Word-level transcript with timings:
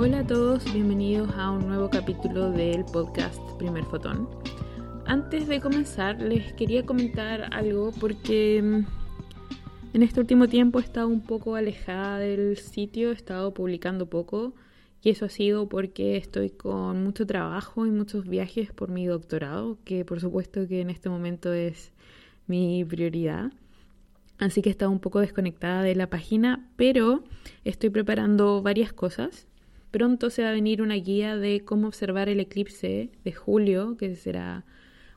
Hola 0.00 0.20
a 0.20 0.24
todos, 0.24 0.62
bienvenidos 0.72 1.28
a 1.34 1.50
un 1.50 1.66
nuevo 1.66 1.90
capítulo 1.90 2.52
del 2.52 2.84
podcast 2.84 3.40
Primer 3.58 3.84
Fotón. 3.84 4.28
Antes 5.06 5.48
de 5.48 5.60
comenzar 5.60 6.22
les 6.22 6.52
quería 6.52 6.86
comentar 6.86 7.52
algo 7.52 7.90
porque 7.98 8.62
mm, 8.62 8.86
en 9.94 10.02
este 10.04 10.20
último 10.20 10.46
tiempo 10.46 10.78
he 10.78 10.82
estado 10.82 11.08
un 11.08 11.20
poco 11.20 11.56
alejada 11.56 12.20
del 12.20 12.58
sitio, 12.58 13.10
he 13.10 13.14
estado 13.14 13.52
publicando 13.52 14.06
poco 14.08 14.54
y 15.02 15.10
eso 15.10 15.24
ha 15.24 15.30
sido 15.30 15.68
porque 15.68 16.16
estoy 16.16 16.50
con 16.50 17.02
mucho 17.02 17.26
trabajo 17.26 17.84
y 17.84 17.90
muchos 17.90 18.28
viajes 18.28 18.70
por 18.72 18.90
mi 18.90 19.04
doctorado, 19.04 19.78
que 19.84 20.04
por 20.04 20.20
supuesto 20.20 20.68
que 20.68 20.80
en 20.80 20.90
este 20.90 21.08
momento 21.08 21.52
es 21.52 21.90
mi 22.46 22.84
prioridad. 22.84 23.50
Así 24.38 24.62
que 24.62 24.68
he 24.68 24.70
estado 24.70 24.92
un 24.92 25.00
poco 25.00 25.18
desconectada 25.18 25.82
de 25.82 25.96
la 25.96 26.08
página, 26.08 26.70
pero 26.76 27.24
estoy 27.64 27.90
preparando 27.90 28.62
varias 28.62 28.92
cosas 28.92 29.47
Pronto 29.90 30.30
se 30.30 30.42
va 30.42 30.50
a 30.50 30.52
venir 30.52 30.82
una 30.82 30.96
guía 30.96 31.36
de 31.36 31.64
cómo 31.64 31.88
observar 31.88 32.28
el 32.28 32.40
eclipse 32.40 33.10
de 33.24 33.32
julio, 33.32 33.96
que 33.96 34.14
será 34.16 34.64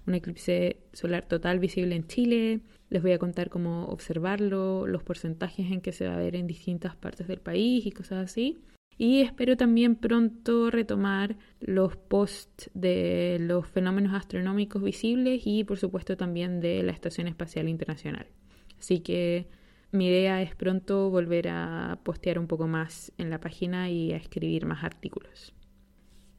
un 0.07 0.15
eclipse 0.15 0.77
solar 0.93 1.27
total 1.27 1.59
visible 1.59 1.95
en 1.95 2.07
Chile. 2.07 2.61
Les 2.89 3.01
voy 3.01 3.11
a 3.11 3.19
contar 3.19 3.49
cómo 3.49 3.85
observarlo, 3.85 4.87
los 4.87 5.03
porcentajes 5.03 5.71
en 5.71 5.81
que 5.81 5.91
se 5.91 6.07
va 6.07 6.15
a 6.15 6.19
ver 6.19 6.35
en 6.35 6.47
distintas 6.47 6.95
partes 6.95 7.27
del 7.27 7.39
país 7.39 7.85
y 7.85 7.91
cosas 7.91 8.25
así. 8.25 8.59
Y 8.97 9.21
espero 9.21 9.57
también 9.57 9.95
pronto 9.95 10.69
retomar 10.69 11.35
los 11.59 11.95
posts 11.97 12.69
de 12.73 13.37
los 13.41 13.67
fenómenos 13.67 14.13
astronómicos 14.13 14.83
visibles 14.83 15.41
y 15.45 15.63
por 15.63 15.77
supuesto 15.79 16.17
también 16.17 16.59
de 16.59 16.83
la 16.83 16.91
Estación 16.91 17.27
Espacial 17.27 17.67
Internacional. 17.67 18.27
Así 18.77 18.99
que 18.99 19.47
mi 19.91 20.07
idea 20.07 20.41
es 20.41 20.55
pronto 20.55 21.09
volver 21.09 21.49
a 21.49 21.99
postear 22.03 22.39
un 22.39 22.47
poco 22.47 22.67
más 22.67 23.11
en 23.17 23.29
la 23.29 23.39
página 23.39 23.89
y 23.89 24.13
a 24.13 24.17
escribir 24.17 24.65
más 24.65 24.83
artículos. 24.83 25.53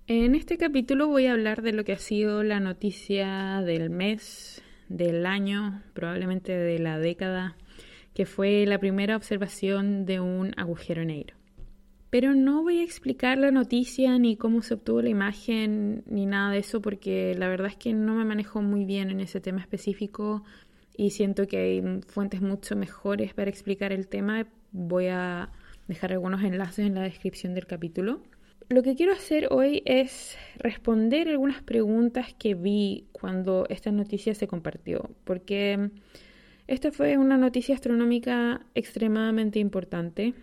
En 0.07 0.35
este 0.35 0.59
capítulo 0.59 1.09
voy 1.09 1.27
a 1.27 1.33
hablar 1.33 1.63
de 1.63 1.73
lo 1.73 1.85
que 1.85 1.93
ha 1.93 1.99
sido 1.99 2.43
la 2.43 2.61
noticia 2.61 3.63
del 3.63 3.91
mes, 3.91 4.63
del 4.89 5.27
año, 5.27 5.83
probablemente 5.95 6.53
de 6.53 6.79
la 6.79 6.99
década, 6.99 7.57
que 8.15 8.27
fue 8.27 8.67
la 8.67 8.79
primera 8.79 9.17
observación 9.17 10.05
de 10.05 10.21
un 10.21 10.53
agujero 10.57 11.05
negro. 11.05 11.37
Pero 12.11 12.35
no 12.35 12.63
voy 12.63 12.81
a 12.81 12.85
explicar 12.85 13.39
la 13.39 13.51
noticia 13.51 14.19
ni 14.19 14.37
cómo 14.37 14.61
se 14.61 14.75
obtuvo 14.75 15.01
la 15.01 15.09
imagen 15.09 16.03
ni 16.07 16.27
nada 16.27 16.51
de 16.53 16.59
eso 16.59 16.83
porque 16.83 17.35
la 17.39 17.49
verdad 17.49 17.69
es 17.69 17.77
que 17.77 17.95
no 17.95 18.15
me 18.15 18.27
manejo 18.27 18.61
muy 18.61 18.85
bien 18.85 19.11
en 19.11 19.21
ese 19.21 19.41
tema 19.41 19.61
específico 19.61 20.45
y 20.97 21.11
siento 21.11 21.47
que 21.47 21.59
hay 21.59 22.01
fuentes 22.07 22.41
mucho 22.41 22.77
mejores 22.77 23.35
para 23.35 23.51
explicar 23.51 23.93
el 23.93 24.09
tema. 24.09 24.47
Voy 24.73 25.07
a 25.07 25.51
dejar 25.89 26.13
algunos 26.13 26.43
enlaces 26.43 26.87
en 26.87 26.95
la 26.95 27.03
descripción 27.03 27.55
del 27.55 27.67
capítulo. 27.67 28.21
Lo 28.69 28.83
que 28.83 28.95
quiero 28.95 29.13
hacer 29.13 29.49
hoy 29.51 29.83
es 29.85 30.37
responder 30.57 31.29
algunas 31.29 31.63
preguntas 31.63 32.35
que 32.39 32.55
vi 32.55 33.07
cuando 33.13 33.67
esta 33.69 33.91
noticia 33.91 34.35
se 34.35 34.49
compartió, 34.49 35.11
porque 35.25 35.91
esta 36.69 36.91
fue 36.93 37.19
una 37.19 37.37
noticia 37.37 37.75
astronómica 37.75 38.65
extremadamente 38.75 39.59
importante. 39.59 40.35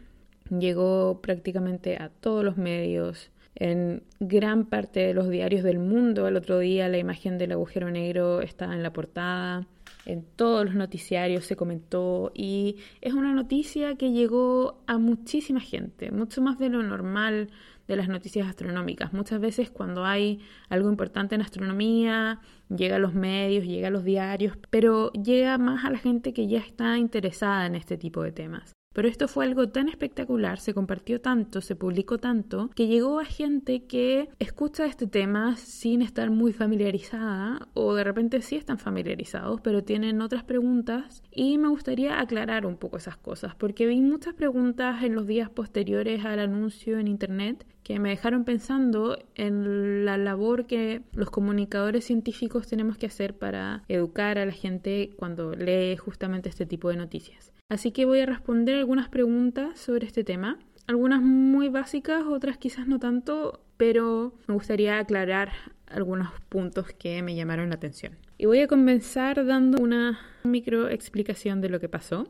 Llegó 0.49 1.21
prácticamente 1.21 1.97
a 1.97 2.09
todos 2.09 2.43
los 2.43 2.57
medios, 2.57 3.31
en 3.55 4.03
gran 4.19 4.65
parte 4.65 5.01
de 5.01 5.13
los 5.13 5.29
diarios 5.29 5.63
del 5.63 5.79
mundo. 5.79 6.27
El 6.27 6.37
otro 6.37 6.59
día 6.59 6.87
la 6.87 6.97
imagen 6.97 7.37
del 7.37 7.51
agujero 7.51 7.89
negro 7.91 8.41
estaba 8.41 8.73
en 8.73 8.83
la 8.83 8.93
portada 8.93 9.67
en 10.05 10.23
todos 10.23 10.65
los 10.65 10.75
noticiarios 10.75 11.45
se 11.45 11.55
comentó 11.55 12.31
y 12.33 12.77
es 13.01 13.13
una 13.13 13.33
noticia 13.33 13.95
que 13.95 14.11
llegó 14.11 14.81
a 14.87 14.97
muchísima 14.97 15.59
gente, 15.59 16.11
mucho 16.11 16.41
más 16.41 16.57
de 16.57 16.69
lo 16.69 16.81
normal 16.83 17.49
de 17.87 17.95
las 17.95 18.07
noticias 18.07 18.47
astronómicas. 18.47 19.13
Muchas 19.13 19.41
veces 19.41 19.71
cuando 19.71 20.05
hay 20.05 20.39
algo 20.69 20.89
importante 20.89 21.35
en 21.35 21.41
astronomía, 21.41 22.39
llega 22.69 22.97
a 22.97 22.99
los 22.99 23.15
medios, 23.15 23.65
llega 23.65 23.87
a 23.87 23.91
los 23.91 24.03
diarios, 24.03 24.57
pero 24.69 25.11
llega 25.13 25.57
más 25.57 25.83
a 25.85 25.89
la 25.89 25.97
gente 25.97 26.33
que 26.33 26.47
ya 26.47 26.59
está 26.59 26.97
interesada 26.97 27.65
en 27.65 27.75
este 27.75 27.97
tipo 27.97 28.21
de 28.23 28.31
temas. 28.31 28.78
Pero 28.99 29.07
esto 29.07 29.29
fue 29.29 29.45
algo 29.45 29.69
tan 29.69 29.87
espectacular, 29.87 30.59
se 30.59 30.73
compartió 30.73 31.21
tanto, 31.21 31.61
se 31.61 31.77
publicó 31.77 32.17
tanto, 32.17 32.69
que 32.75 32.87
llegó 32.87 33.21
a 33.21 33.23
gente 33.23 33.85
que 33.85 34.27
escucha 34.39 34.85
este 34.87 35.07
tema 35.07 35.55
sin 35.55 36.01
estar 36.01 36.29
muy 36.31 36.51
familiarizada 36.51 37.69
o 37.75 37.93
de 37.93 38.03
repente 38.03 38.41
sí 38.41 38.57
están 38.57 38.77
familiarizados, 38.77 39.61
pero 39.61 39.85
tienen 39.85 40.21
otras 40.21 40.43
preguntas. 40.43 41.23
Y 41.31 41.57
me 41.59 41.69
gustaría 41.69 42.19
aclarar 42.19 42.65
un 42.65 42.75
poco 42.75 42.97
esas 42.97 43.15
cosas, 43.15 43.55
porque 43.55 43.85
vi 43.85 44.01
muchas 44.01 44.33
preguntas 44.33 45.01
en 45.01 45.15
los 45.15 45.25
días 45.25 45.49
posteriores 45.49 46.25
al 46.25 46.39
anuncio 46.39 46.99
en 46.99 47.07
Internet 47.07 47.65
que 47.89 47.97
me 47.97 48.09
dejaron 48.09 48.45
pensando 48.45 49.17
en 49.33 50.05
la 50.05 50.15
labor 50.19 50.67
que 50.67 51.01
los 51.13 51.31
comunicadores 51.31 52.05
científicos 52.05 52.67
tenemos 52.67 52.99
que 52.99 53.07
hacer 53.07 53.33
para 53.35 53.83
educar 53.87 54.37
a 54.37 54.45
la 54.45 54.51
gente 54.51 55.09
cuando 55.17 55.55
lee 55.55 55.97
justamente 55.97 56.49
este 56.49 56.67
tipo 56.67 56.89
de 56.89 56.97
noticias. 56.97 57.51
Así 57.67 57.91
que 57.91 58.05
voy 58.05 58.19
a 58.19 58.27
responder 58.27 58.75
algunas 58.75 59.09
preguntas 59.09 59.79
sobre 59.79 60.05
este 60.05 60.23
tema, 60.23 60.59
algunas 60.85 61.23
muy 61.23 61.69
básicas, 61.69 62.25
otras 62.27 62.59
quizás 62.59 62.85
no 62.85 62.99
tanto, 62.99 63.63
pero 63.77 64.35
me 64.45 64.53
gustaría 64.53 64.99
aclarar 64.99 65.49
algunos 65.87 66.29
puntos 66.47 66.93
que 66.93 67.23
me 67.23 67.33
llamaron 67.33 67.69
la 67.69 67.75
atención. 67.75 68.19
Y 68.37 68.45
voy 68.45 68.59
a 68.59 68.67
comenzar 68.67 69.47
dando 69.47 69.81
una 69.81 70.19
micro 70.43 70.89
explicación 70.89 71.59
de 71.59 71.69
lo 71.69 71.79
que 71.79 71.89
pasó. 71.89 72.27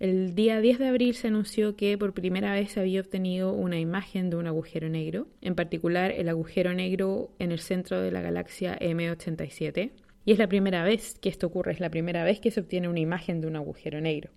El 0.00 0.34
día 0.34 0.62
10 0.62 0.78
de 0.78 0.88
abril 0.88 1.14
se 1.14 1.28
anunció 1.28 1.76
que 1.76 1.98
por 1.98 2.14
primera 2.14 2.54
vez 2.54 2.72
se 2.72 2.80
había 2.80 3.02
obtenido 3.02 3.52
una 3.52 3.78
imagen 3.78 4.30
de 4.30 4.36
un 4.36 4.46
agujero 4.46 4.88
negro, 4.88 5.26
en 5.42 5.54
particular 5.54 6.10
el 6.10 6.30
agujero 6.30 6.72
negro 6.72 7.34
en 7.38 7.52
el 7.52 7.58
centro 7.58 8.00
de 8.00 8.10
la 8.10 8.22
galaxia 8.22 8.78
M87. 8.78 9.90
Y 10.24 10.32
es 10.32 10.38
la 10.38 10.48
primera 10.48 10.84
vez 10.84 11.18
que 11.20 11.28
esto 11.28 11.48
ocurre, 11.48 11.72
es 11.72 11.80
la 11.80 11.90
primera 11.90 12.24
vez 12.24 12.40
que 12.40 12.50
se 12.50 12.60
obtiene 12.60 12.88
una 12.88 13.00
imagen 13.00 13.42
de 13.42 13.48
un 13.48 13.56
agujero 13.56 14.00
negro. 14.00 14.30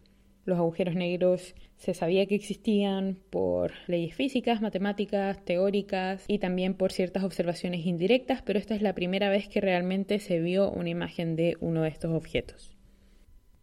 Los 0.44 0.59
agujeros 0.59 0.96
negros 0.96 1.56
se 1.78 1.94
sabía 1.94 2.25
que 2.25 2.35
existían 2.35 3.18
por 3.30 3.72
leyes 3.88 4.16
físicas, 4.16 4.62
matemáticas, 4.62 5.45
teóricas 5.45 6.25
y 6.28 6.40
también 6.40 6.74
por 6.74 6.91
ciertas 6.91 7.24
observaciones 7.24 7.85
indirectas, 7.85 8.41
pero 8.41 8.59
esta 8.59 8.75
es 8.75 8.81
la 8.81 8.95
primera 8.95 9.30
vez 9.30 9.47
que 9.47 9.62
realmente 9.62 10.19
se 10.19 10.41
vio 10.41 10.69
una 10.69 10.90
imagen 10.90 11.38
de 11.38 11.56
uno 11.62 11.84
de 11.84 11.90
estos 11.90 12.12
objetos. 12.12 12.73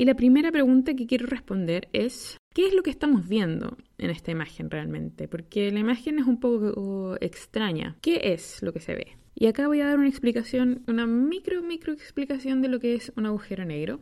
Y 0.00 0.06
la 0.06 0.14
primera 0.14 0.50
pregunta 0.50 0.94
que 0.94 1.06
quiero 1.06 1.26
responder 1.26 1.90
es, 1.92 2.38
¿qué 2.54 2.66
es 2.66 2.72
lo 2.72 2.82
que 2.82 2.88
estamos 2.88 3.28
viendo 3.28 3.76
en 3.98 4.08
esta 4.08 4.30
imagen 4.30 4.70
realmente? 4.70 5.28
Porque 5.28 5.70
la 5.70 5.80
imagen 5.80 6.18
es 6.18 6.24
un 6.24 6.40
poco 6.40 7.18
extraña. 7.20 7.98
¿Qué 8.00 8.32
es 8.32 8.62
lo 8.62 8.72
que 8.72 8.80
se 8.80 8.94
ve? 8.94 9.18
Y 9.34 9.44
acá 9.44 9.66
voy 9.66 9.82
a 9.82 9.88
dar 9.88 9.98
una 9.98 10.08
explicación, 10.08 10.84
una 10.86 11.04
micro, 11.04 11.60
micro 11.62 11.92
explicación 11.92 12.62
de 12.62 12.68
lo 12.68 12.80
que 12.80 12.94
es 12.94 13.12
un 13.14 13.26
agujero 13.26 13.66
negro. 13.66 14.00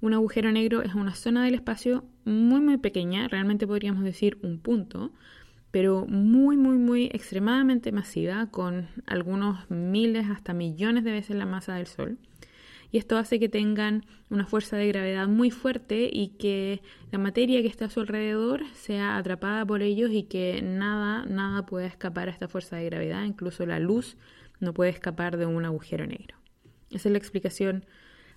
Un 0.00 0.14
agujero 0.14 0.52
negro 0.52 0.80
es 0.80 0.94
una 0.94 1.16
zona 1.16 1.44
del 1.44 1.54
espacio 1.54 2.04
muy 2.24 2.60
muy 2.60 2.76
pequeña, 2.76 3.26
realmente 3.26 3.66
podríamos 3.66 4.04
decir 4.04 4.38
un 4.42 4.60
punto, 4.60 5.10
pero 5.72 6.06
muy 6.06 6.56
muy 6.56 6.76
muy 6.76 7.06
extremadamente 7.06 7.90
masiva, 7.90 8.46
con 8.52 8.86
algunos 9.06 9.68
miles 9.68 10.30
hasta 10.30 10.54
millones 10.54 11.02
de 11.02 11.10
veces 11.10 11.34
la 11.34 11.46
masa 11.46 11.74
del 11.74 11.88
Sol. 11.88 12.18
Y 12.92 12.98
esto 12.98 13.16
hace 13.16 13.40
que 13.40 13.48
tengan 13.48 14.04
una 14.28 14.44
fuerza 14.44 14.76
de 14.76 14.86
gravedad 14.86 15.26
muy 15.26 15.50
fuerte 15.50 16.10
y 16.12 16.36
que 16.38 16.82
la 17.10 17.18
materia 17.18 17.62
que 17.62 17.68
está 17.68 17.86
a 17.86 17.90
su 17.90 18.00
alrededor 18.00 18.64
sea 18.74 19.16
atrapada 19.16 19.64
por 19.64 19.80
ellos 19.80 20.10
y 20.12 20.24
que 20.24 20.60
nada, 20.62 21.24
nada 21.24 21.64
pueda 21.64 21.86
escapar 21.86 22.28
a 22.28 22.32
esta 22.32 22.48
fuerza 22.48 22.76
de 22.76 22.84
gravedad, 22.84 23.24
incluso 23.24 23.64
la 23.64 23.80
luz 23.80 24.18
no 24.60 24.74
puede 24.74 24.90
escapar 24.90 25.38
de 25.38 25.46
un 25.46 25.64
agujero 25.64 26.06
negro. 26.06 26.36
Esa 26.90 27.08
es 27.08 27.12
la 27.12 27.18
explicación 27.18 27.86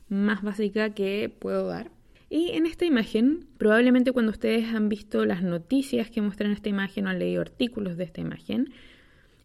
más 0.07 0.42
básica 0.42 0.94
que 0.94 1.28
puedo 1.38 1.68
dar. 1.68 1.92
Y 2.30 2.51
en 2.51 2.66
esta 2.66 2.86
imagen, 2.86 3.48
probablemente 3.58 4.13
cuando 4.13 4.31
ustedes 4.31 4.74
han 4.74 4.88
visto 4.88 5.25
las 5.25 5.44
noticias 5.44 6.10
que 6.10 6.22
muestran 6.22 6.51
esta 6.51 6.69
imagen 6.69 7.08
o 7.08 7.10
han 7.10 7.19
leído 7.19 7.42
artículos 7.42 7.98
de 7.98 8.06
esta 8.06 8.22
imagen, 8.22 8.74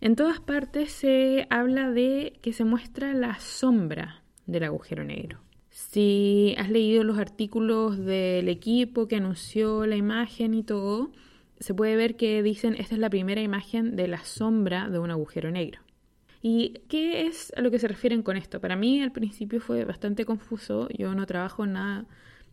en 0.00 0.14
todas 0.14 0.38
partes 0.38 0.92
se 0.92 1.48
habla 1.50 1.90
de 1.90 2.38
que 2.42 2.52
se 2.52 2.64
muestra 2.64 3.12
la 3.12 3.38
sombra 3.40 4.19
del 4.50 4.64
agujero 4.64 5.04
negro. 5.04 5.40
Si 5.70 6.54
has 6.58 6.68
leído 6.68 7.04
los 7.04 7.18
artículos 7.18 7.98
del 7.98 8.48
equipo 8.48 9.06
que 9.06 9.16
anunció 9.16 9.86
la 9.86 9.96
imagen 9.96 10.54
y 10.54 10.62
todo, 10.62 11.12
se 11.60 11.74
puede 11.74 11.96
ver 11.96 12.16
que 12.16 12.42
dicen 12.42 12.74
esta 12.78 12.94
es 12.94 13.00
la 13.00 13.10
primera 13.10 13.40
imagen 13.40 13.96
de 13.96 14.08
la 14.08 14.24
sombra 14.24 14.88
de 14.88 14.98
un 14.98 15.10
agujero 15.10 15.50
negro. 15.50 15.80
¿Y 16.42 16.80
qué 16.88 17.26
es 17.26 17.52
a 17.56 17.60
lo 17.60 17.70
que 17.70 17.78
se 17.78 17.86
refieren 17.86 18.22
con 18.22 18.36
esto? 18.36 18.60
Para 18.60 18.76
mí 18.76 19.02
al 19.02 19.12
principio 19.12 19.60
fue 19.60 19.84
bastante 19.84 20.24
confuso. 20.24 20.88
Yo 20.96 21.14
no 21.14 21.26
trabajo 21.26 21.66
nada 21.66 22.06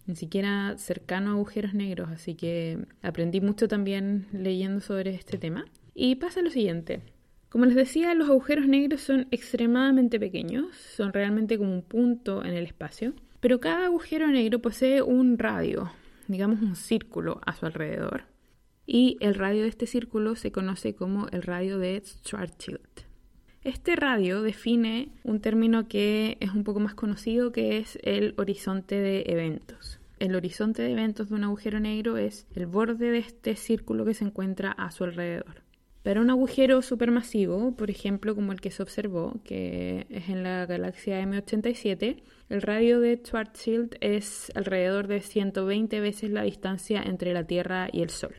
ni 0.05 0.15
siquiera 0.15 0.75
cercano 0.77 1.31
a 1.31 1.33
agujeros 1.33 1.73
negros, 1.73 2.09
así 2.09 2.35
que 2.35 2.79
aprendí 3.01 3.41
mucho 3.41 3.67
también 3.67 4.27
leyendo 4.31 4.81
sobre 4.81 5.15
este 5.15 5.37
tema. 5.37 5.65
Y 5.93 6.15
pasa 6.15 6.41
lo 6.41 6.49
siguiente. 6.49 7.01
Como 7.49 7.65
les 7.65 7.75
decía, 7.75 8.13
los 8.13 8.29
agujeros 8.29 8.67
negros 8.67 9.01
son 9.01 9.27
extremadamente 9.31 10.19
pequeños, 10.19 10.75
son 10.75 11.13
realmente 11.13 11.57
como 11.57 11.73
un 11.73 11.81
punto 11.81 12.43
en 12.43 12.53
el 12.53 12.65
espacio, 12.65 13.13
pero 13.39 13.59
cada 13.59 13.85
agujero 13.85 14.27
negro 14.27 14.59
posee 14.59 15.01
un 15.01 15.37
radio, 15.37 15.91
digamos 16.27 16.61
un 16.61 16.75
círculo 16.75 17.39
a 17.45 17.53
su 17.53 17.65
alrededor. 17.65 18.23
y 18.89 19.17
el 19.19 19.35
radio 19.35 19.63
de 19.63 19.67
este 19.67 19.85
círculo 19.85 20.37
se 20.37 20.53
conoce 20.53 20.95
como 20.95 21.27
el 21.33 21.43
radio 21.43 21.77
de 21.77 22.01
Schwarzschild. 22.05 22.79
Este 23.65 23.97
radio 23.97 24.41
define 24.41 25.09
un 25.25 25.41
término 25.41 25.89
que 25.89 26.37
es 26.39 26.51
un 26.51 26.63
poco 26.63 26.79
más 26.79 26.95
conocido 26.95 27.51
que 27.51 27.79
es 27.79 27.99
el 28.03 28.33
horizonte 28.37 28.95
de 28.95 29.25
eventos. 29.27 29.99
El 30.19 30.35
horizonte 30.35 30.83
de 30.83 30.93
eventos 30.93 31.27
de 31.27 31.35
un 31.35 31.43
agujero 31.43 31.81
negro 31.81 32.15
es 32.15 32.47
el 32.55 32.65
borde 32.65 33.11
de 33.11 33.17
este 33.17 33.57
círculo 33.57 34.05
que 34.05 34.13
se 34.13 34.23
encuentra 34.23 34.71
a 34.71 34.89
su 34.91 35.03
alrededor. 35.03 35.66
Para 36.07 36.21
un 36.21 36.29
agujero 36.29 36.81
supermasivo, 36.81 37.75
por 37.75 37.89
ejemplo, 37.89 38.33
como 38.33 38.53
el 38.53 38.61
que 38.61 38.71
se 38.71 38.81
observó, 38.81 39.41
que 39.43 40.07
es 40.09 40.29
en 40.29 40.41
la 40.41 40.65
galaxia 40.65 41.21
M87, 41.21 42.23
el 42.47 42.61
radio 42.61 43.01
de 43.01 43.17
Schwarzschild 43.17 43.97
es 43.99 44.49
alrededor 44.55 45.07
de 45.07 45.19
120 45.19 45.99
veces 45.99 46.29
la 46.31 46.43
distancia 46.43 47.03
entre 47.03 47.33
la 47.33 47.43
Tierra 47.43 47.89
y 47.91 48.03
el 48.03 48.09
Sol. 48.09 48.35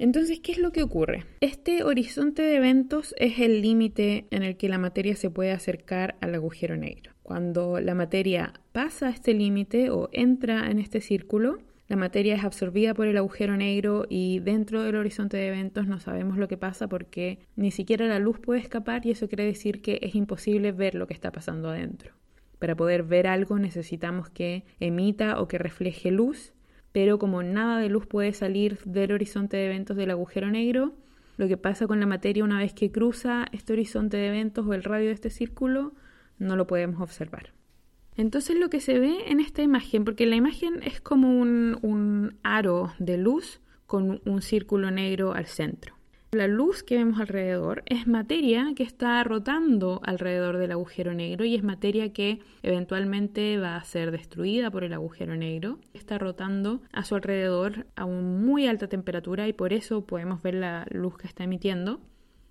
Entonces, 0.00 0.40
¿qué 0.40 0.50
es 0.50 0.58
lo 0.58 0.72
que 0.72 0.82
ocurre? 0.82 1.24
Este 1.40 1.84
horizonte 1.84 2.42
de 2.42 2.56
eventos 2.56 3.14
es 3.18 3.38
el 3.38 3.62
límite 3.62 4.26
en 4.32 4.42
el 4.42 4.56
que 4.56 4.68
la 4.68 4.78
materia 4.78 5.14
se 5.14 5.30
puede 5.30 5.52
acercar 5.52 6.16
al 6.20 6.34
agujero 6.34 6.76
negro. 6.76 7.12
Cuando 7.22 7.78
la 7.78 7.94
materia 7.94 8.54
pasa 8.72 9.08
este 9.08 9.34
límite 9.34 9.90
o 9.90 10.08
entra 10.10 10.68
en 10.68 10.80
este 10.80 11.00
círculo, 11.00 11.58
la 11.88 11.96
materia 11.96 12.34
es 12.34 12.44
absorbida 12.44 12.94
por 12.94 13.06
el 13.06 13.16
agujero 13.16 13.56
negro 13.56 14.06
y 14.08 14.40
dentro 14.40 14.82
del 14.82 14.96
horizonte 14.96 15.36
de 15.36 15.48
eventos 15.48 15.86
no 15.86 15.98
sabemos 15.98 16.36
lo 16.36 16.46
que 16.46 16.56
pasa 16.56 16.88
porque 16.88 17.38
ni 17.56 17.70
siquiera 17.70 18.06
la 18.06 18.18
luz 18.18 18.38
puede 18.38 18.60
escapar 18.60 19.06
y 19.06 19.10
eso 19.10 19.28
quiere 19.28 19.44
decir 19.44 19.82
que 19.82 19.98
es 20.02 20.14
imposible 20.14 20.72
ver 20.72 20.94
lo 20.94 21.06
que 21.06 21.14
está 21.14 21.32
pasando 21.32 21.70
adentro. 21.70 22.12
Para 22.58 22.76
poder 22.76 23.04
ver 23.04 23.26
algo 23.26 23.58
necesitamos 23.58 24.28
que 24.28 24.64
emita 24.80 25.40
o 25.40 25.48
que 25.48 25.58
refleje 25.58 26.10
luz 26.10 26.52
pero 26.92 27.18
como 27.18 27.42
nada 27.42 27.78
de 27.78 27.88
luz 27.88 28.06
puede 28.06 28.32
salir 28.32 28.78
del 28.84 29.12
horizonte 29.12 29.56
de 29.56 29.66
eventos 29.66 29.96
del 29.96 30.10
agujero 30.10 30.50
negro, 30.50 30.94
lo 31.36 31.46
que 31.46 31.56
pasa 31.56 31.86
con 31.86 32.00
la 32.00 32.06
materia 32.06 32.44
una 32.44 32.58
vez 32.58 32.72
que 32.72 32.90
cruza 32.90 33.46
este 33.52 33.72
horizonte 33.72 34.16
de 34.16 34.28
eventos 34.28 34.66
o 34.66 34.74
el 34.74 34.82
radio 34.82 35.06
de 35.06 35.12
este 35.12 35.30
círculo, 35.30 35.92
no 36.38 36.56
lo 36.56 36.66
podemos 36.66 37.00
observar. 37.00 37.52
Entonces 38.18 38.58
lo 38.58 38.68
que 38.68 38.80
se 38.80 38.98
ve 38.98 39.16
en 39.28 39.38
esta 39.38 39.62
imagen, 39.62 40.04
porque 40.04 40.26
la 40.26 40.34
imagen 40.34 40.82
es 40.82 41.00
como 41.00 41.38
un, 41.38 42.36
aro 42.42 42.92
de 42.98 43.16
luz 43.16 43.60
con 43.86 44.20
un 44.24 44.42
círculo 44.42 44.90
negro 44.90 45.34
al 45.34 45.46
centro. 45.46 45.94
La 46.32 46.48
luz 46.48 46.82
que 46.82 46.96
vemos 46.96 47.20
alrededor 47.20 47.84
es 47.86 48.08
materia 48.08 48.72
que 48.74 48.82
está 48.82 49.22
rotando 49.22 50.00
alrededor 50.02 50.58
del 50.58 50.72
agujero 50.72 51.14
negro 51.14 51.44
y 51.44 51.54
es 51.54 51.62
materia 51.62 52.12
que 52.12 52.40
eventualmente 52.64 53.56
va 53.56 53.76
a 53.76 53.84
ser 53.84 54.10
destruida 54.10 54.70
por 54.72 54.82
el 54.82 54.94
agujero 54.94 55.36
negro. 55.36 55.78
Está 55.94 56.18
rotando 56.18 56.82
a 56.92 57.04
su 57.04 57.14
alrededor 57.14 57.86
a 57.94 58.04
una 58.04 58.20
muy 58.20 58.66
alta 58.66 58.88
temperatura 58.88 59.46
y 59.46 59.52
por 59.52 59.72
eso 59.72 60.04
podemos 60.04 60.42
ver 60.42 60.54
la 60.54 60.86
luz 60.90 61.16
que 61.16 61.28
está 61.28 61.44
emitiendo. 61.44 62.00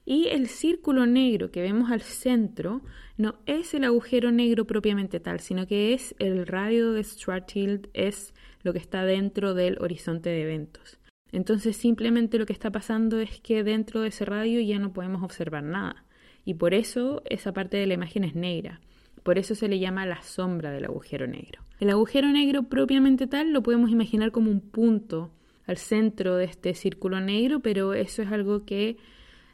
Y 0.09 0.29
el 0.29 0.47
círculo 0.47 1.05
negro 1.05 1.51
que 1.51 1.61
vemos 1.61 1.91
al 1.91 1.99
centro 1.99 2.79
no 3.17 3.35
es 3.45 3.73
el 3.73 3.83
agujero 3.83 4.31
negro 4.31 4.65
propiamente 4.65 5.19
tal, 5.19 5.41
sino 5.41 5.67
que 5.67 5.93
es 5.93 6.15
el 6.17 6.47
radio 6.47 6.93
de 6.93 7.03
Schwarzschild, 7.03 7.89
es 7.93 8.33
lo 8.63 8.71
que 8.71 8.79
está 8.79 9.03
dentro 9.03 9.53
del 9.53 9.77
horizonte 9.81 10.29
de 10.29 10.43
eventos. 10.43 10.97
Entonces 11.33 11.75
simplemente 11.75 12.39
lo 12.39 12.45
que 12.45 12.53
está 12.53 12.71
pasando 12.71 13.19
es 13.19 13.41
que 13.41 13.65
dentro 13.65 13.99
de 13.99 14.07
ese 14.07 14.23
radio 14.23 14.61
ya 14.61 14.79
no 14.79 14.93
podemos 14.93 15.23
observar 15.23 15.63
nada. 15.63 16.05
Y 16.45 16.53
por 16.53 16.73
eso 16.73 17.21
esa 17.29 17.51
parte 17.51 17.75
de 17.75 17.87
la 17.87 17.95
imagen 17.95 18.23
es 18.23 18.33
negra. 18.33 18.79
Por 19.23 19.37
eso 19.37 19.55
se 19.55 19.67
le 19.67 19.77
llama 19.77 20.05
la 20.05 20.21
sombra 20.21 20.71
del 20.71 20.85
agujero 20.85 21.27
negro. 21.27 21.63
El 21.81 21.89
agujero 21.89 22.29
negro 22.29 22.63
propiamente 22.63 23.27
tal 23.27 23.51
lo 23.51 23.61
podemos 23.61 23.89
imaginar 23.89 24.31
como 24.31 24.51
un 24.51 24.61
punto 24.61 25.31
al 25.65 25.75
centro 25.75 26.37
de 26.37 26.45
este 26.45 26.75
círculo 26.75 27.19
negro, 27.19 27.59
pero 27.59 27.93
eso 27.93 28.21
es 28.21 28.31
algo 28.31 28.63
que 28.63 28.95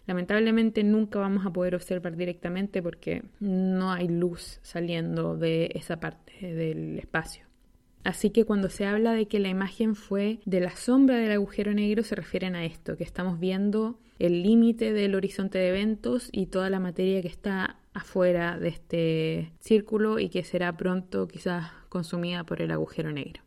lamentablemente 0.06 0.84
nunca 0.84 1.20
vamos 1.20 1.46
a 1.46 1.52
poder 1.52 1.76
observar 1.76 2.16
directamente 2.16 2.82
porque 2.82 3.24
no 3.40 3.92
hay 3.92 4.08
luz 4.08 4.60
saliendo 4.62 5.38
de 5.38 5.72
esa 5.76 6.00
parte 6.00 6.54
del 6.54 7.00
espacio. 7.00 7.46
Así 8.04 8.32
que 8.32 8.44
cuando 8.44 8.70
se 8.70 8.86
habla 8.86 9.14
de 9.14 9.28
que 9.28 9.40
la 9.40 9.48
imagen 9.48 9.96
fue 9.96 10.40
de 10.46 10.60
la 10.60 10.76
sombra 10.76 11.18
del 11.18 11.32
agujero 11.32 11.74
negro, 11.74 12.04
se 12.04 12.16
refieren 12.16 12.56
a 12.56 12.66
esto, 12.66 12.98
que 12.98 13.04
estamos 13.04 13.40
viendo 13.40 13.98
el 14.20 14.44
límite 14.44 14.92
del 14.92 15.16
horizonte 15.16 15.58
de 15.58 15.70
eventos 15.70 16.30
y 16.32 16.48
toda 16.48 16.70
la 16.70 16.80
materia 16.80 17.22
que 17.22 17.30
está 17.30 17.78
afuera 17.94 18.60
de 18.60 18.70
este 18.70 19.52
círculo 19.60 20.20
y 20.20 20.30
que 20.30 20.44
será 20.44 20.76
pronto 20.76 21.28
quizás 21.28 21.72
consumida 21.90 22.44
por 22.44 22.62
el 22.62 22.72
agujero 22.72 23.12
negro. 23.12 23.42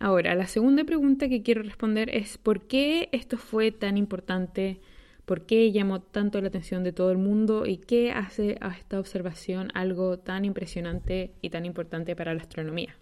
Ahora, 0.00 0.34
la 0.34 0.46
segunda 0.46 0.84
pregunta 0.84 1.28
que 1.28 1.42
quiero 1.42 1.62
responder 1.62 2.10
es 2.14 2.38
¿por 2.38 2.62
qué 2.62 3.08
esto 3.12 3.36
fue 3.36 3.72
tan 3.72 3.96
importante? 3.96 4.80
¿Por 5.24 5.46
qué 5.46 5.72
llamó 5.72 6.02
tanto 6.02 6.40
la 6.40 6.48
atención 6.48 6.84
de 6.84 6.92
todo 6.92 7.10
el 7.10 7.18
mundo? 7.18 7.64
¿Y 7.66 7.78
qué 7.78 8.12
hace 8.12 8.58
a 8.60 8.68
esta 8.70 9.00
observación 9.00 9.70
algo 9.74 10.18
tan 10.18 10.44
impresionante 10.44 11.32
y 11.40 11.50
tan 11.50 11.64
importante 11.64 12.14
para 12.14 12.34
la 12.34 12.42
astronomía? 12.42 12.96